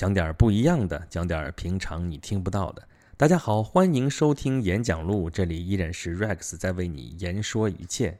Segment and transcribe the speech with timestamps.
[0.00, 2.88] 讲点不一样的，讲点平常你听不到的。
[3.18, 8.16] 大家好，欢迎收听演讲录，这里依然是 Rex 在为你言说一切。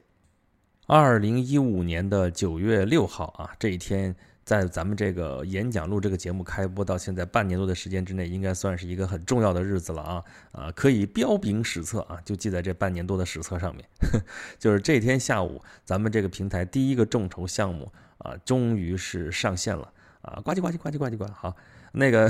[0.86, 4.14] 二零一五年的九月六号啊，这一天
[4.44, 13.82] 在咱们这个演讲录这个节目开播到现在半年多的时间之内，应该算是一个很重要的日子了啊啊，可以标炳史册啊，就记在这半年多的史册上面。
[14.60, 19.90] 就是这天下午，咱们这个平台第一个众筹项目啊，终于是上线了。
[20.22, 21.56] 啊，呱唧呱唧呱唧呱唧呱，好，
[21.92, 22.28] 那个，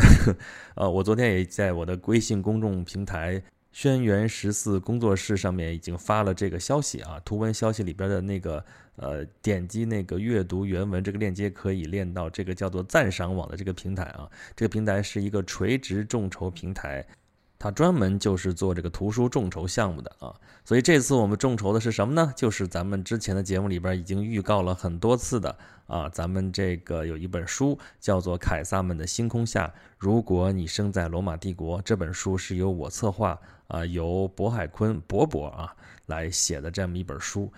[0.76, 3.42] 呃，我昨天也在我的微信公众平台
[3.72, 8.64] “轩辕十四工作室”上面已经发了这个消息啊，图文消息里边的那个，
[8.96, 17.04] 呃，点击那个阅读原文这个链接，可以链到这个叫做赞赏网的这个平台啊，这个平台是一个垂直众筹平台。
[17.60, 22.32] 他专门就是做这个图书众筹项目的啊，所以这次我们众筹的是什么呢？
[22.34, 25.54] 就是咱们之前的节目里边已经预告了很多次的
[25.86, 29.66] 啊，咱们这个有一本书叫做《凯撒们的星空下》，
[29.98, 35.76] 如果你生在罗马帝国，这本书是由我策划啊，由渤海坤博博啊
[36.06, 37.52] 来写的这么一本书。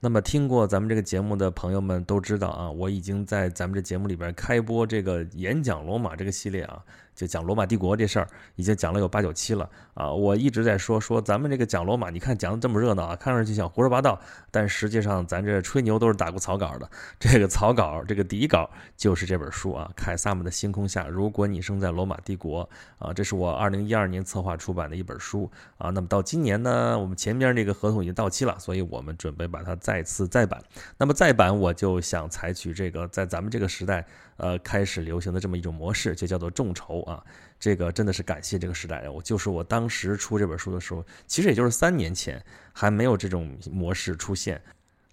[0.00, 6.82] 那么听过咱们这个节目的朋友们都知道啊，我已经在咱们这节目里边开播这个演讲罗马这个系列啊。
[7.16, 10.12] 就讲罗马帝国这事儿，已经讲了有八九期了啊！
[10.12, 16.86] 我一直在说说咱们这个讲罗马，你看讲的这么热闹啊，看上去像胡说八道，但实际上咱这吹牛都是打过草稿的。
[17.18, 21.04] 这个草稿，这个底稿就是这本书啊，《凯撒们的星空下》。
[21.08, 25.88] 如果你生在罗马帝国啊，这是我二零一二年策划出版的一本书啊。
[25.88, 30.60] 那么到今年呢，我们前边这个合同已经到期了，所以我们准备把它再次再版。
[30.98, 34.04] 那么再版，我就想采取这个在咱们这个时代。
[34.38, 37.22] 呃，开始流行的这么一种模式，就叫做众筹啊。
[37.58, 44.60] 这个真的是感谢这个时代，我就是我当时出这本书的时候，其实也就是三年前，还没有这种模式出现。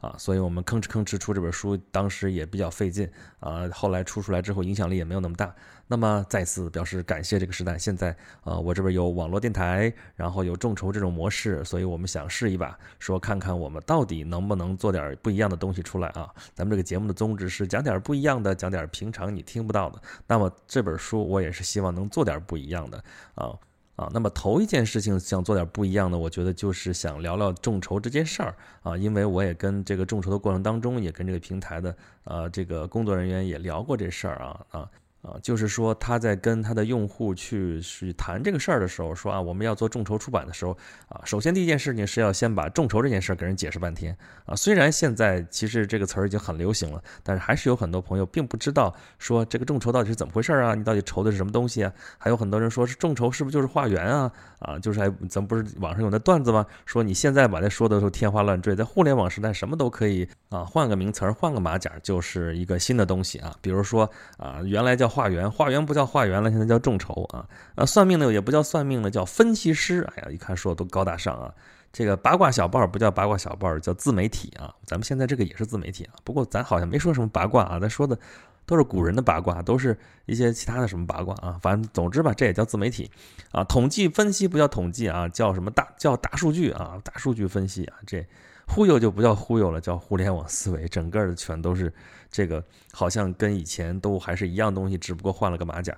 [0.04, 3.10] 啊，所以我们吭哧吭哧出这本书，当时也比较费劲
[3.40, 3.70] 啊。
[3.74, 5.56] 后来出出来之后，影响力也没有那么大。
[5.88, 7.78] 那么再次表示感谢这个时代。
[7.78, 16.30] 现在呃，我这边有网络电台，然后有众筹这种模式，所以我们想试一把，说看看我们到底能不能做点不一样的东西出来啊。
[16.54, 20.02] 咱们这个节目的宗旨是讲点不一样的，讲点平常你听不到的。
[20.28, 23.02] 那么这本书我也是希望能做点不一样的
[23.36, 23.54] 啊。
[23.96, 34.90] 啊，那么头一件事情想做点不一样的，我觉得就是想聊聊众筹这件事儿啊，因为我也跟这个众筹的过程当中，也跟这个平台的呃这个工作人员也聊过这事儿啊啊。
[35.24, 44.54] 啊，就是说他在跟他的用户去去谈这个事儿的时候，说啊，我们要做众筹出版的时候，啊，首先第一件事情是要先把众筹这件事儿给人解释半天啊。
[44.54, 50.76] 虽然现在其实这个词儿已经很流行了，但是还是有很多朋友并不知道说这个众筹到底是怎么回事啊？
[50.76, 51.94] 你到底筹的是什么东西啊？
[52.18, 54.30] 还有很多人说是众筹是不是就是化缘啊？
[54.60, 56.66] 啊，就是还咱们不是网上有那段子吗？
[56.86, 63.56] 说你现在把它说的都天花乱坠，在互联网时代什么都可以啊，换个名词儿，换个马甲就是一个新的东西啊。
[63.62, 65.13] 比如说啊，原来叫。
[65.14, 67.46] 化缘，化缘不叫化缘了，现在叫众筹啊！
[67.76, 70.02] 啊，算命的也不叫算命了，叫分析师。
[70.16, 71.54] 哎呀，一看说的都高大上啊！
[71.92, 74.74] 这个八卦小报不叫八卦小报，叫自媒体啊！
[74.84, 78.18] 咱们现在这个也是自媒体啊，不过咱好像没说什么八卦啊，咱说的
[78.66, 81.60] 都是古人的八卦，都是一些其他的什么八卦啊。
[81.62, 83.12] 反正总之吧，这也叫自媒体
[83.52, 83.64] 啊。
[83.66, 87.98] 统计分析不叫统计啊，叫什么大叫大数据啊，大数据分析啊。
[88.08, 88.26] 这
[88.68, 91.94] 忽悠就不叫忽悠了，叫互联网思维，整个的全都是。
[92.34, 92.62] 这个
[92.92, 95.96] 好像跟以前都还是一样东西，只不过换了个马甲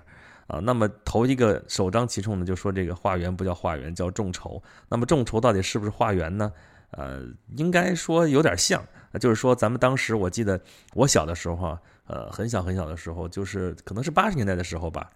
[0.48, 0.60] 啊。
[0.60, 4.62] 那么头一个首当其冲的就说这个化缘不叫化缘，叫众筹。
[4.90, 6.52] 那么众筹到底是不是化缘呢？
[6.92, 7.24] 呃，
[7.56, 8.86] 应该说有点像，
[9.20, 10.60] 就是说咱们当时我记得
[10.94, 15.10] 我小的时候，呃，很小很小的时候，就是可能是八十年代的时候吧。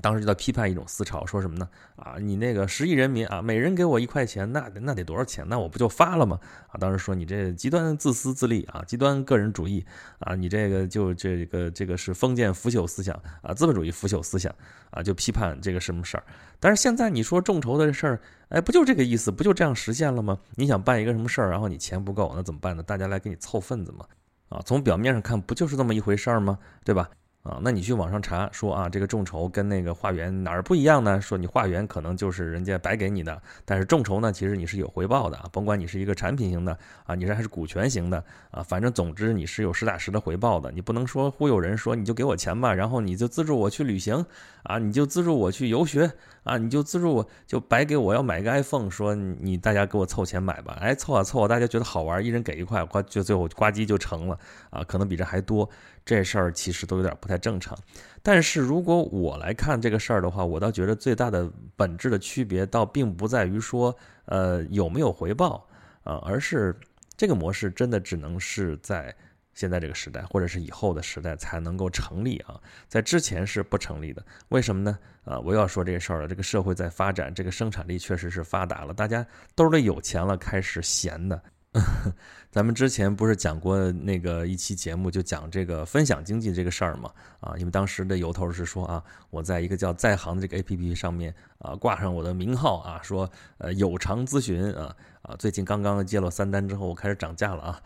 [0.00, 1.68] 当时就在批判一种思潮，说什么呢？
[1.96, 5.46] 啊，你那个十亿人民啊，每人给我一块钱，那那得多少钱？
[5.48, 6.40] 那我不就发了吗？
[6.68, 9.84] 啊，当时说你这极端自私自利啊，极端个人主义
[10.18, 14.52] 啊，你这个就这个这个是封建腐朽思想啊，资本主义腐朽思想
[14.90, 16.24] 啊，就批判这个什么事儿。
[16.58, 19.30] 但是现在你说众筹的事儿，哎，不就这个意思？
[19.30, 20.38] 不就这样实现了吗？
[20.56, 22.82] 你想办一个什么事儿，然后你钱不够，那怎么办呢？
[22.82, 24.06] 大家来给你凑份子嘛。
[24.48, 26.58] 啊，从表面上看，不就是这么一回事儿吗？
[26.84, 27.08] 对吧？
[27.42, 31.20] 啊，那你去网上查说啊，这个众筹跟那个化缘哪儿不一样呢？
[31.20, 40.70] 说你化缘可能就是人家白给你的，但是众筹呢，其实你是有回报的，甭管你是一个产品型的啊，你是还是股权型的啊，反正总之你是有实打实的回报的。
[40.70, 44.24] 你不能说忽悠人说你就给我钱吧，然后你就资助我去旅行
[44.62, 46.12] 啊，你就资助我去游学
[46.44, 54.38] 啊，你就资助我就白给我要买个 iPhone，说你大家给我凑钱买吧，哎凑啊凑啊，大家觉得好玩，一人给一块，呱就最后呱唧就成了
[54.70, 55.68] 啊，可能比这还多。
[56.04, 57.76] 这事儿其实都有点不太正常，
[58.22, 65.66] 但是如果我来看这个事儿的话，我倒觉得最大的本质的区别倒并不在于说，呃有没有回报
[66.04, 66.74] 啊，而是
[67.16, 69.14] 这个模式真的只能是在
[69.54, 72.58] 现在这个时代，或者是以后的时代才能够成立啊，
[72.88, 74.24] 在之前是不成立的。
[74.48, 74.98] 为什么呢？
[75.24, 76.26] 啊，我要说这事儿了。
[76.26, 79.24] 这个社会在发展，这个生产力确实是发达了，大家
[79.54, 81.40] 兜里有钱了，开始闲的。
[82.50, 87.10] 咱们之前不是讲过那个一期节目，就讲这个分享经济这个事儿嘛？
[87.40, 97.82] 啊，因为当时的由头是说啊，我在一个叫在行的这个 APP 上面啊，挂上我的名号啊，说呃有偿咨询啊啊，最近刚刚接了三单之后，我开始涨价了啊，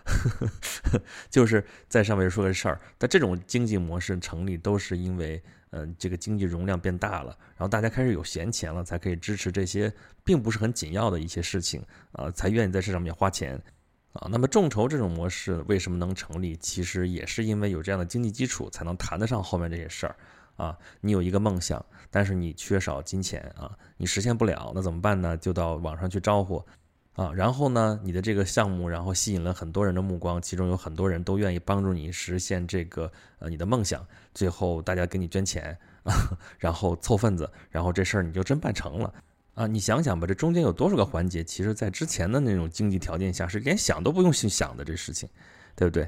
[1.30, 2.80] 就是在上面说个事儿。
[2.98, 5.40] 但这种经济模式成立，都是因为
[5.70, 9.92] 嗯这个经济容量变大了，然后大家开始有闲钱了，才可以支持这些
[10.24, 11.80] 并不是很紧要的一些事情
[12.10, 13.62] 啊，才愿意在这上面花钱。
[14.16, 16.56] 啊，那么众筹这种模式为什么能成立？
[16.56, 20.16] 其实也是因为有这样的经济基础，才能谈得上后面这些事儿。
[20.56, 25.36] 啊，你有一个梦想，但是你缺少金钱啊，你实现不了，那怎么办呢？
[25.36, 26.64] 就到网上去招呼，
[27.12, 34.02] 啊，然后呢，你的这个项目，然后吸引了很多人的目光，其中有很多人都愿意帮助你实现这个呃你的梦想，
[34.32, 36.14] 最后大家给你捐钱啊，
[36.58, 39.12] 然后凑份子，然后这事儿你就真办成了。
[39.56, 41.42] 啊，你想想吧，这中间有多少个环节？
[41.42, 45.26] 其实，在之前的那种经济条件下，是连想都不用去想的这事情，
[45.74, 46.06] 对不对？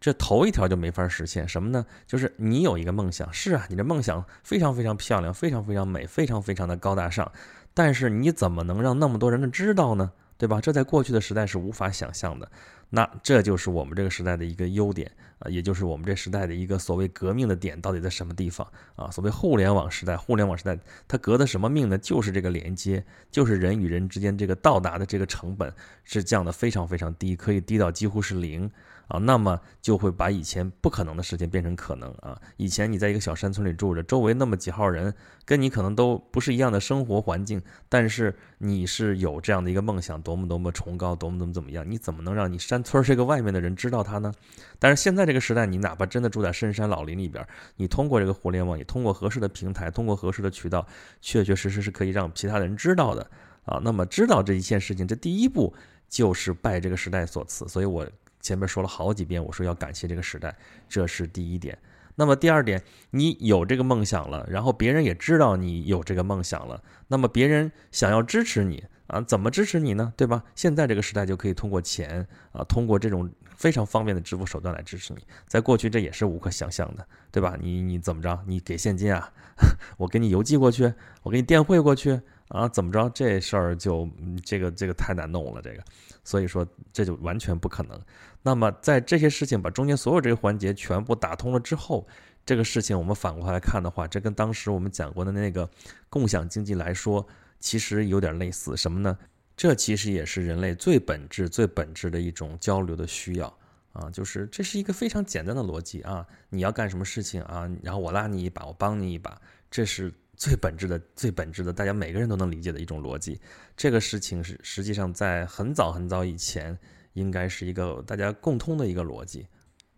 [0.00, 1.84] 这头一条就没法实现什么呢？
[2.06, 7.32] 就是你有一个梦想，是啊，你的梦想非常非常漂亮，非常非常美，非常非常的高大上，
[7.74, 10.12] 但是你怎么能让那么多人知道呢？
[10.44, 10.60] 对吧？
[10.60, 12.46] 这在过去的时代是无法想象的。
[12.90, 19.10] 那这就是我们这个时代的一个优点啊，也就是我们这时代的一个所谓革命的点到底在什么地方啊？
[19.10, 21.96] 所谓互联网时代，互联网时代它革的什么命呢？
[21.96, 25.72] 就是这个连接，就是人与人之间这个到达的这个成本
[26.04, 28.70] 是降的非常非常低，可以低到几乎是零。
[29.08, 32.40] 啊，那么就会把以前不可能的事情变成可能啊！
[32.56, 35.14] 以前你在一个小山村里住着，周围那么几号人，
[35.44, 41.84] 跟你可能都不是一样的生活环境，但是你是有这样的一个梦想，多么多么崇高，多么多么怎么样？
[41.88, 44.32] 你怎么能让你山村这个外面的人知道它呢？
[44.78, 47.46] 但是现在这个时代，你哪怕真的住在深山老林里边，
[47.76, 50.86] 你通过这个互联网，你通过合适的平台，通过合适的渠道，
[51.20, 53.30] 确确实实是可以让其他人知道的
[53.66, 53.78] 啊！
[53.84, 55.74] 那么知道这一件事情，这第一步
[56.08, 58.08] 就是拜这个时代所赐，所以我。
[58.44, 60.54] 前面说了好几遍，我说要感谢这个时代，
[60.86, 61.76] 这是第一点。
[62.14, 62.80] 那么第二点，
[63.10, 70.12] 你有这个梦想了，然后别人也知道你有这个梦想了，那么别人想要支持你啊，怎么支持你呢？
[70.14, 70.44] 对吧？
[70.54, 75.24] 现在这个时代就可以通过钱啊，通过这种非常方便的支付手段来支持你。
[75.48, 77.56] 在过去这也是无可想象的，对吧？
[77.58, 78.38] 你你怎么着？
[78.46, 79.32] 你给现金啊？
[79.96, 80.92] 我给你邮寄过去，
[81.22, 82.68] 我给你电汇过去啊？
[82.68, 83.08] 怎么着？
[83.10, 84.08] 这事儿就
[84.44, 85.82] 这个这个太难弄了，这个。
[86.22, 88.00] 所以说这就完全不可能。
[88.42, 92.06] 那么在这些事情把中间所有这些环节全部打通了之后，
[92.46, 95.68] 这个事情我们反过来看的话，这跟当时我们讲过的那个
[96.08, 97.26] 共享经济来说，
[97.60, 98.76] 其实有点类似。
[98.76, 99.18] 什么呢？
[99.56, 103.46] 这其实也是人类最本质、最本质的一种交流的需要
[103.92, 104.10] 啊！
[104.10, 106.26] 就是这是一个非常简单的逻辑啊！
[106.48, 107.70] 你要干什么事情啊？
[107.82, 109.40] 然后我拉你一把，我帮你一把，
[109.70, 110.12] 这是。
[110.44, 113.40] 最本质的、最本质的，大家每个人都能理解的一种逻辑。
[113.74, 116.78] 这个事情是实际上在很早很早以前，
[117.14, 119.46] 应该是一个大家共通的一个逻辑。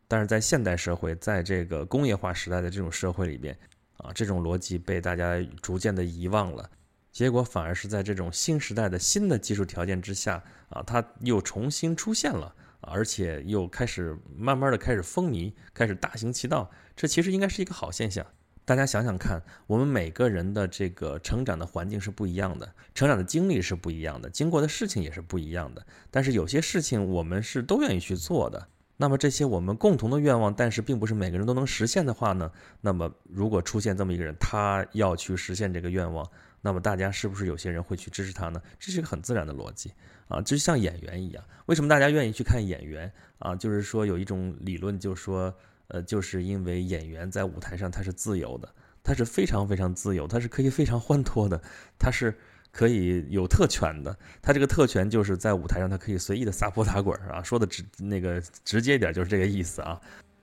[0.07, 3.59] 但是在现代社会，在这个工业化时代的这种社会里边，
[3.97, 6.71] 啊，这种逻辑被大家逐渐的遗忘了。
[7.11, 16.71] 结果反而是在这种新时代的新的技术条件之下，啊，它又重新出现了，而且又开始慢慢的开始风靡，开始大行其道。
[16.95, 18.25] 这其实应该是一个好现象。
[18.67, 25.87] 大家想想看，我们每个人的这个成长的环境是不一样的，成长的经历是不一样的，经过的事情也是不一样的。
[26.11, 28.67] 但是有些事情我们是都愿意去做的。
[28.97, 32.51] 那么这些我们共同的愿望，但是并不是每个人都能实现的话呢？
[32.81, 36.29] 那么如果出现这么一个人，他要去实现这个愿望，
[36.61, 38.61] 那么大家是不是有些人会去支持他呢？
[38.81, 39.93] 这是一个很自然的逻辑
[40.27, 43.55] 啊，就像演员一样，为什么大家愿意去看演员啊？
[43.55, 45.55] 就是说有一种理论，就是说。
[45.89, 48.69] 呃，就是因为演员在舞台上他是自由的，
[49.03, 51.61] 他是非常非常自由，他是可以非常欢脱的，
[51.99, 52.35] 他是
[52.73, 54.17] 可以有特权的。
[54.43, 60.01] 他这个特权就是在舞台上他可以随意的撒泼打滚啊，说的直那个直接一点就是这个意思啊，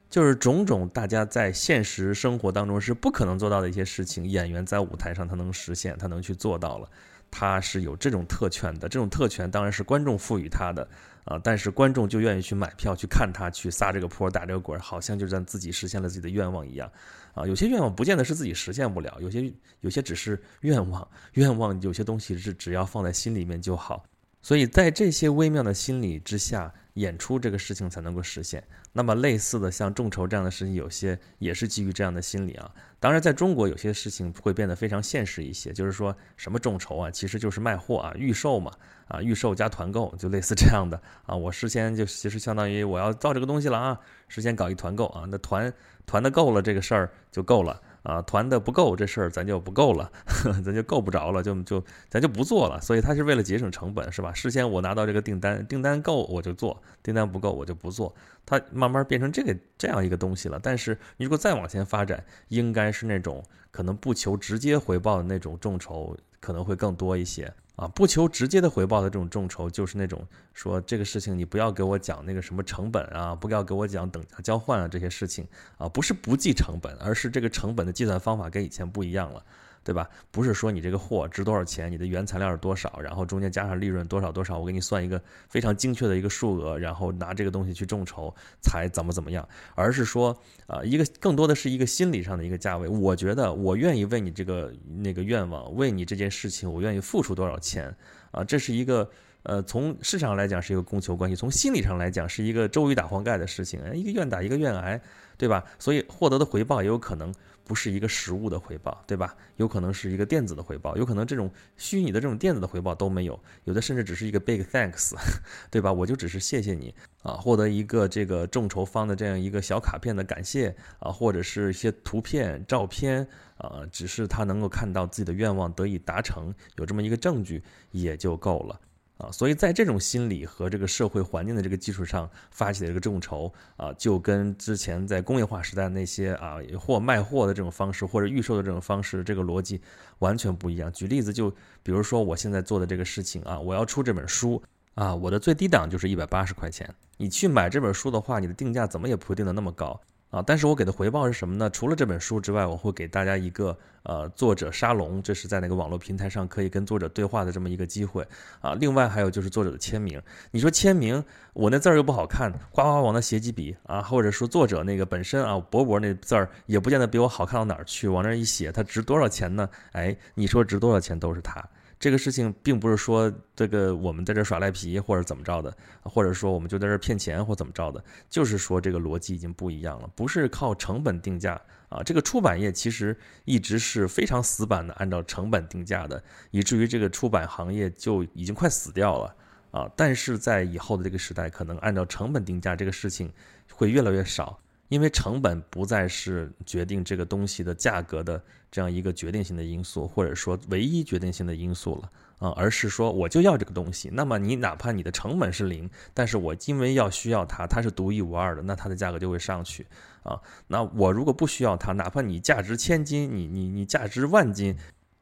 [0.09, 6.89] 就是种种大家在现实生活当中是不可能做到的一些事情，演员在舞台上他能实现，他能去做到了。
[7.29, 10.87] 他是有这种特权的，这种特权当然是观众赋予他的
[11.25, 16.91] 啊，但是观众就愿意去买票去看他去撒这个泼打这个滚，好像就让自己实现了自己的愿望一样
[17.33, 17.47] 啊。
[17.47, 19.51] 有些愿望不见得是自己实现不了，有些
[19.81, 24.03] 有些只是愿望，愿望有些东西是只要放在心里面就好。
[24.41, 28.63] 所以在这些微妙的心理之下，演出这个事情才能够实现。
[28.91, 32.71] 那么类似的像众筹这样的事情，有些也是基于这样的心理啊。
[32.99, 38.71] 当然，在中国有些事情会变得非常现实一些，就是说什么众筹啊，其实就是卖货啊，预售嘛，
[39.07, 41.35] 啊，预售加团购，就类似这样的啊。
[41.35, 45.73] 我事先就其实相当于我要造这个东西了啊，事先搞一团购啊，那团
[46.05, 47.81] 团的够了，这个事儿就够了。
[48.03, 50.11] 啊，团的不够，这事儿咱就不够了，
[50.63, 52.79] 咱就够不着了，就就咱就不做了。
[52.81, 54.33] 所以他是为了节省成本，是吧？
[54.33, 58.13] 事先我拿到这个订单，订单够我就做，订单不够我就不做。
[58.45, 60.59] 他慢慢变成这个这样一个东西了。
[60.61, 63.41] 但是你如果再往前发展，应该是那种
[63.71, 67.53] 可能不求直接回报的那种众筹，可能会更多一些。
[67.75, 79.43] 啊，不求直接的回报的这种众筹，就是那种说这个事情你不要给我讲那个什么成本啊，不要给我讲等价交换啊这些事情啊，不是不计成本，而是这个成本的计算方法跟以前不一样了。
[79.83, 80.09] 对吧？
[80.31, 90.37] 不是说你这个货值多少钱，你的原材料是多少，然后中间加上利润多少多少，我给你算一个非常精确的一个数额，然后拿这个东西去众筹才怎么怎么样，而是说，
[90.67, 92.87] 啊，一个更多的是一个心理上的一个价位。
[92.87, 97.93] 我觉得我愿意为你这个那个愿望，为你这件事情，我愿意付出多少钱
[98.31, 98.43] 啊？
[98.43, 99.09] 这是一个，
[99.43, 104.99] 呃，从市场上来讲是一个供求关系，从心理上来讲是一个周瑜打黄盖的事情，一个愿打一个愿挨，
[105.37, 105.63] 对吧？
[105.79, 107.33] 所以获得的回报也有可能。
[107.65, 109.33] 不是一个实物的回报，对吧？
[109.55, 115.13] 有可能是一个电子的回报，有可能这种虚拟的这种电子的回报都没有，有的甚至只是一个 big thanks，
[115.71, 115.93] 对吧？
[115.93, 123.25] 我就只是谢谢你啊，获得一个这个众筹方的这样一个小卡片的感谢啊，或者是一些图片、照片
[123.55, 128.77] 啊，只是他能够看到自己的愿望得以达成，有这么一个证据也就够了。
[129.23, 139.79] 啊，所以在这种心理和这个社会环境的这个基础上发起的这个众筹啊，就跟之前在工业化时代那些啊或卖货的这种方式或者预售的这种方式，这个逻辑
[140.19, 140.91] 完全不一样。
[140.91, 141.49] 举例子就
[141.81, 144.61] 比如说我现在做的这个事情啊，我要出这本书
[144.95, 146.93] 啊，我的最低档就是一百八十块钱。
[147.17, 149.99] 你去买这本书的话，你的定价怎么也不会定的那么高。
[150.33, 151.69] 啊，但是我给的回报是什么呢？
[151.69, 158.27] 除了这本书之外，我会给大家一个呃作者沙龙，这是在那个网络平台上可以跟作者对话的这么一个机会
[158.59, 158.73] 啊。
[158.73, 161.23] 另外还有就是作者的签名，你说签名，
[161.53, 169.69] 我那字儿又不好看，呱呱往那写几笔啊，或者说作者那个本身啊，薄薄那字儿也不见得比我好看到哪儿去，往那一写，它值多少钱呢？
[169.91, 171.63] 哎，你说值多少钱都是他。
[172.03, 181.53] 这个事情并不是说这个我们在这耍赖皮或者怎么着的，或者说我们就在这骗钱或怎么着的，就是说这个逻辑已经不一样了，不是靠成本定价
[181.87, 182.03] 啊。
[182.03, 189.35] 这个出版业其实一直是非常死板的按照成本定价的，以至于这个出版行业就已经快死掉了
[189.71, 189.89] 啊。
[189.95, 193.31] 但是在以后的这个时代，可能按照成本定价这个事情
[193.71, 194.59] 会越来越少。
[194.89, 204.09] 因为成本不再是决定这个东西的价格的这样一个决定性的因素，或者说唯一决定性的因素了啊，而是说我就要这个东西。
[204.11, 209.85] 那么你哪怕你的成本是零，但是我因为要需要它，它是独一无二的，那它的价格就会上去
[210.23, 210.41] 啊。
[210.65, 214.75] 那我如果不需要它，哪怕你价值千金，你你你价值万金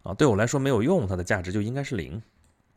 [0.03, 2.23] 啊，对我来说没有用，它的价值就应该是零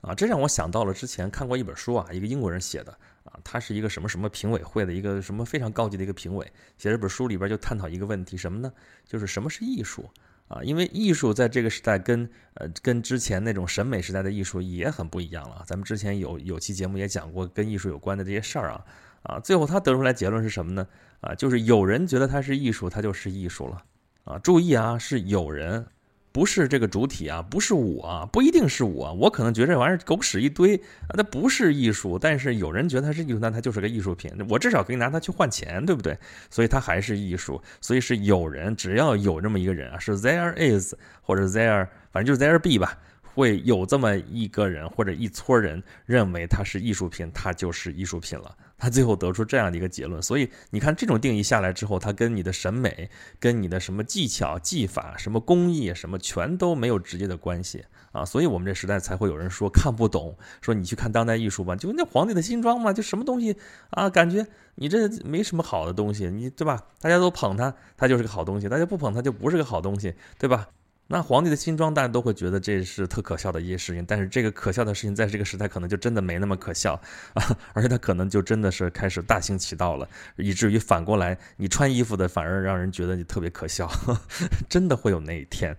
[0.00, 0.12] 啊。
[0.12, 2.92] 这让我想到了之前看过一本书啊，一个英国人写的。
[3.22, 6.44] 啊，他是一个什么什么评委会的一个什么非常高级的一个评委，
[6.76, 8.70] 写这本书里边就探讨一个问题，什么呢？
[9.06, 10.04] 就是什么是艺术
[10.48, 10.62] 啊？
[10.62, 15.62] 因为艺术在这个时代跟呃跟之前那种审美时代的艺术也很不一样了。
[15.66, 18.84] 咱们之前有有期节目也讲过跟艺术有关的这些事儿啊
[19.22, 20.86] 啊，最后他得出来结论是什么呢？
[21.20, 23.82] 啊，就是有人觉得它是艺术，它就是艺术了
[24.24, 24.38] 啊。
[24.38, 25.86] 注意啊，是有人。
[26.34, 30.74] 不是这个主体啊，不是我，不一定是我，我可能觉得这玩意儿狗屎一堆
[31.06, 36.18] 啊，它不是艺术，但是有人觉得它是艺术，那它就是个艺术品，我至少可以拿它去换钱，对不对？
[36.50, 42.98] 所以它还是艺术，所以是有人，只要有这么一个人啊，是 there is 或者 there，反正就是 there be 吧。
[43.22, 48.56] 会有这么一个人或者一撮人认为它是艺术品，它就是艺术品了。
[48.84, 50.22] 他最后得出这样的一个结论。
[50.22, 53.08] 所以你看，这种定义下来之后，它跟你的审美、
[53.40, 58.22] 跟你的什么技巧、技法、什么工艺、什么全都没有直接的关系啊。
[58.26, 63.56] 所以我们这时代才会有人说看不懂，说你去看当代艺术吧，就那皇帝的新装嘛，就什么东西
[63.88, 66.82] 啊，感觉你这没什么好的东西，你对吧？
[67.00, 70.68] 大家都捧他，他就是个好东西；大家不捧他，就不是个好东西，对吧？
[71.06, 76.94] 那皇帝的新装，大家都会觉得这是特可笑的一些事情，但是这个可笑的事情，在这个时代可能就真的没那么可笑
[77.34, 83.90] 啊， 而且它可能就真的是开始大行其道了，以至于反过来，你穿衣服的反而让人觉得你特别可笑，
[84.66, 85.76] 真的会有那一天，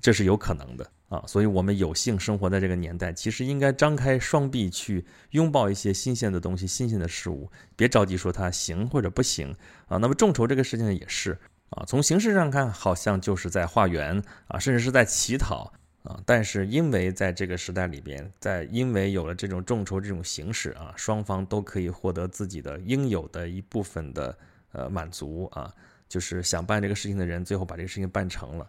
[0.00, 1.24] 这是有可能的啊。
[1.26, 9.52] 所以，我们有幸生活在这个年代，其实应该张开双臂去拥抱一些新鲜的东西、新鲜的事物，别着急说它行或者不行
[9.88, 9.96] 啊。
[9.96, 11.36] 那么众筹这个事情也是。
[11.70, 15.72] 啊，从形式上看，好像就是在化缘啊，甚至是在乞讨
[16.02, 16.20] 啊。
[16.24, 24.38] 但是因为在这个时代里边，在因为有了这种众筹这种形式啊，双方都可以获得自己的应有的一部分的
[24.72, 25.72] 呃满足啊，
[26.08, 28.66] 就是想办这个事情的人最后把这个事情办成了。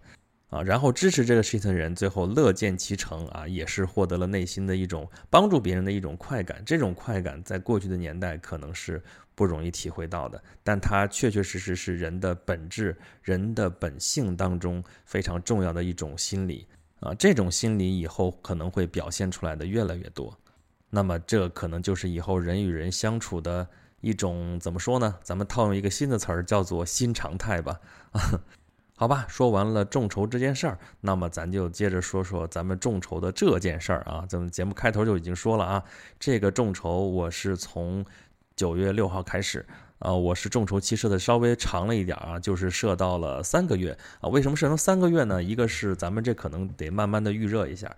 [0.49, 6.59] 啊，然后支持这个事情的人最后乐见其成啊，也是获得了内心的一种帮助别人的一种快感。
[6.65, 8.99] 这种快感在过去的年代可能是
[9.39, 12.93] 不容易体会到的，但它确确实实是人的本质、
[13.23, 16.67] 人的本性当中非常重要的一种心理
[16.99, 17.13] 啊。
[17.13, 20.37] 这种心理以后可能会表现出来的越来越多。
[20.89, 23.65] 那么这可能就是以后人与人相处的
[24.01, 25.15] 一种怎么说呢？
[25.23, 27.79] 咱们套用一个新的词儿，叫做新常态吧
[28.11, 28.19] 啊。
[28.99, 34.25] 好吧，说完了众筹这件事儿，那么咱就接着说说咱们众筹的这件事儿啊。
[34.27, 35.81] 咱们节目开头就已经说了啊，
[36.19, 38.05] 这个众筹我是从
[38.59, 39.65] 九月六号开始
[39.99, 44.27] 啊，我是众筹期设的稍微长了一点啊，就是设到了三个月啊。
[44.27, 45.41] 为什么设成三个月呢？
[45.41, 47.89] 一个是咱们这可能得慢慢的预热一下。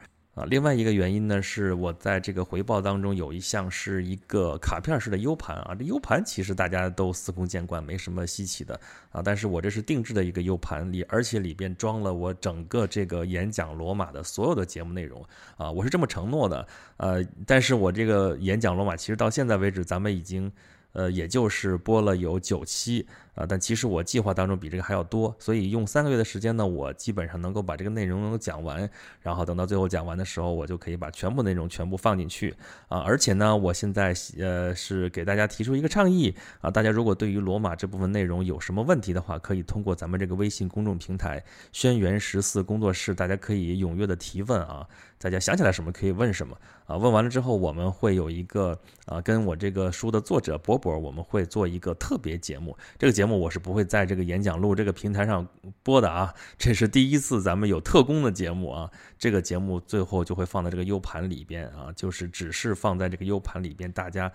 [0.49, 8.79] 另外一个原因呢，是我在这个回报当中有一项是一个卡片式的 U 盘啊，这 U 盘其实大家都司空见惯，没什么稀奇的
[9.11, 9.21] 啊。
[9.23, 15.23] 但是我这是定制的一个 U 盘里，而且里边装了我整个这个演讲罗马的所有的节目内容
[15.57, 16.67] 啊，我是这么承诺的。
[16.97, 20.51] 呃，但是我这个演讲罗马其实到现在为止，咱们已经。
[20.93, 28.89] 呃，也就是播了有九期啊，但其实我计划当中比这个还要多，所以用三个月的时间呢，我基本上能够把这个内容能够讲完，
[29.21, 32.53] 然后等到最后讲完的时候，我就可以把全部内容全部放进去
[32.89, 32.99] 啊。
[32.99, 44.85] 而且呢，我现在呃是给大家提出一个倡议啊，大家如果对于罗马这部分内容有什么问题的话，可以通过咱们这个微信公众平台“轩辕十四工作室”，大家可以踊跃的提问啊。
[45.17, 46.57] 大家想起来什么可以问什么
[46.87, 46.97] 啊？
[46.97, 52.75] 问完了之后，我们会有一个啊，跟我这个书的作者博博，我们会做一个特别节目。
[52.97, 55.47] 这个节节目我是不会在这个演讲录这个平台上
[55.83, 58.89] 播的啊， 这是第一次咱们有特工的节目啊。
[59.15, 64.31] 这个节目最后就会放在这个 U 盘里边啊，就是只是放在这个 U 盘里边，大家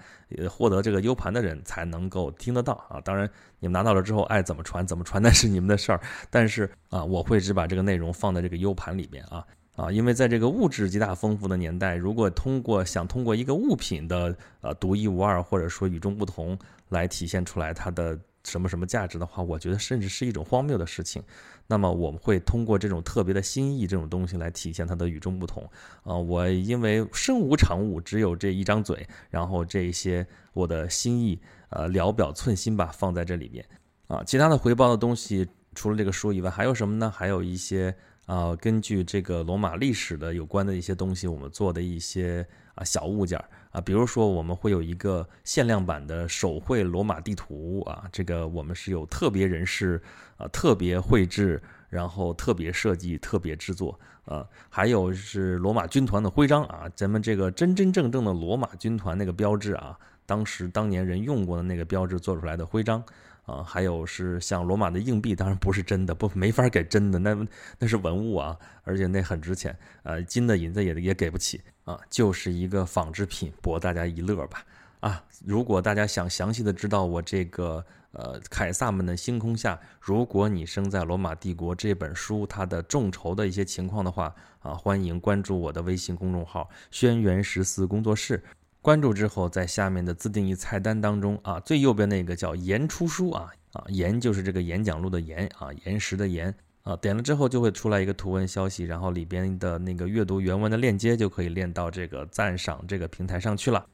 [0.48, 3.00] 获得这个 U 盘的人才能够听得到啊。
[3.00, 3.28] 当然，
[3.58, 6.00] 你们拿到了之后爱怎么传怎么传，那是你们的事儿。
[6.30, 9.44] 但是啊，我会只把这个内容放在这个 U 盘里边啊。
[9.74, 16.56] 啊，因为在这个物质极大丰富的年代，如果通过想通过一个物品的呃独一无二或者说与众不同
[16.88, 21.22] 来体现出来它的什么什么价值的话，我觉得甚至是一种荒谬的事情。
[21.66, 25.68] 那么我们会通过这种特别的心意这种东西来体现它的与众不同。
[26.04, 31.38] 啊，我因为身无长物，只有这一张嘴，然后这些我的心意
[31.70, 33.64] 呃聊表寸心吧放在这里面。
[34.06, 37.10] 啊，其他的回报的东西除了这个书以外，还有什么呢？
[37.10, 37.94] 还有一些。
[38.26, 50.02] 啊，根据这个罗马历史的有关的一些东西，我们做的一些啊小物件啊，比如说我们会有一个限量版的手绘罗马地图啊，这个我们是有特别人士
[50.36, 63.04] 啊特别绘制，然后特别设计、特别制作啊，还有是罗马军团的徽章啊，咱们这个真真正正的罗马军团那个标志啊，当时当年人用过的那个标志做出来的徽章。
[63.46, 67.46] 啊，还有是像罗马的硬币，当然不是真的，不没法给真的，那
[67.78, 74.64] 那是文物啊，而且那很值钱，呃，金的银子也也给不起啊，就是一个仿制品，博大家一乐吧。
[75.00, 88.42] 啊，如果大家想详细的知道我这个呃凯撒们的星空下，如果你生在罗马帝国这本书它的众筹的一些情况的话，啊，欢迎关注我的微信公众号“轩辕十四工作室”。
[88.86, 103.84] 关注之后，在下面的自定义菜单当中啊，最右边那个叫“言出书”啊啊，言就是这个演讲录的言啊，岩石的岩啊，点了之后就会出来一个图文消息，然后里边的那个阅读原文的链接就可以链到这个赞赏这个平台上去了。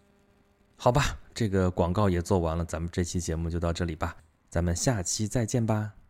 [0.76, 4.14] 好吧，这个广告也做完了，咱们这期节目就到这里吧，
[4.50, 6.01] 咱们下期再见吧。